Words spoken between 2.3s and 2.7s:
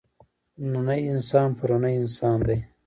دی.